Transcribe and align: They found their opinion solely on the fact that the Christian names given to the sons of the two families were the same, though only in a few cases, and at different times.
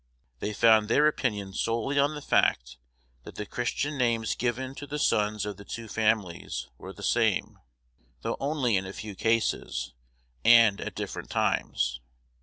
They 0.39 0.51
found 0.51 0.87
their 0.87 1.05
opinion 1.05 1.53
solely 1.53 1.99
on 1.99 2.15
the 2.15 2.23
fact 2.23 2.77
that 3.21 3.35
the 3.35 3.45
Christian 3.45 3.99
names 3.99 4.33
given 4.33 4.73
to 4.73 4.87
the 4.87 4.97
sons 4.97 5.45
of 5.45 5.57
the 5.57 5.63
two 5.63 5.87
families 5.87 6.67
were 6.79 6.91
the 6.91 7.03
same, 7.03 7.59
though 8.23 8.35
only 8.39 8.77
in 8.77 8.87
a 8.87 8.93
few 8.93 9.13
cases, 9.13 9.93
and 10.43 10.81
at 10.81 10.95
different 10.95 11.29
times. 11.29 11.99